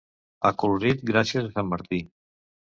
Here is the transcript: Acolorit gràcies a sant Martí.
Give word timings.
Acolorit 0.49 1.05
gràcies 1.11 1.47
a 1.47 1.53
sant 1.59 1.71
Martí. 1.77 2.03